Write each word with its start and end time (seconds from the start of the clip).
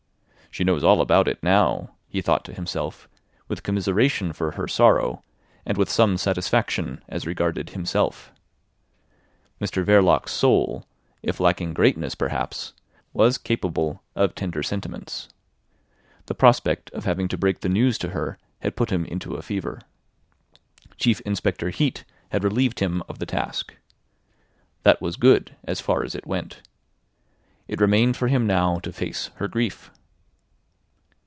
"She 0.53 0.65
knows 0.65 0.83
all 0.83 0.99
about 0.99 1.29
it 1.29 1.41
now," 1.41 1.91
he 2.09 2.21
thought 2.21 2.43
to 2.43 2.53
himself 2.53 3.07
with 3.47 3.63
commiseration 3.63 4.33
for 4.33 4.51
her 4.51 4.67
sorrow 4.67 5.23
and 5.65 5.77
with 5.77 5.89
some 5.89 6.17
satisfaction 6.17 7.01
as 7.07 7.25
regarded 7.25 7.69
himself. 7.69 8.33
Mr 9.61 9.85
Verloc's 9.85 10.33
soul, 10.33 10.85
if 11.23 11.39
lacking 11.39 11.73
greatness 11.73 12.15
perhaps, 12.15 12.73
was 13.13 13.37
capable 13.37 14.03
of 14.13 14.35
tender 14.35 14.61
sentiments. 14.61 15.29
The 16.25 16.35
prospect 16.35 16.89
of 16.91 17.05
having 17.05 17.29
to 17.29 17.37
break 17.37 17.61
the 17.61 17.69
news 17.69 17.97
to 17.99 18.09
her 18.09 18.37
had 18.59 18.75
put 18.75 18.91
him 18.91 19.05
into 19.05 19.35
a 19.35 19.41
fever. 19.41 19.79
Chief 20.97 21.21
Inspector 21.21 21.69
Heat 21.69 22.03
had 22.33 22.43
relieved 22.43 22.81
him 22.81 23.01
of 23.07 23.19
the 23.19 23.25
task. 23.25 23.73
That 24.83 25.01
was 25.01 25.15
good 25.15 25.55
as 25.63 25.79
far 25.79 26.03
as 26.03 26.13
it 26.13 26.27
went. 26.27 26.61
It 27.69 27.79
remained 27.79 28.17
for 28.17 28.27
him 28.27 28.45
now 28.45 28.79
to 28.79 28.91
face 28.91 29.29
her 29.35 29.47
grief. 29.47 29.91